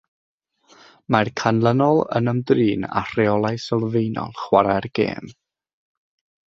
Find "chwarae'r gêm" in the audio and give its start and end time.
4.43-5.33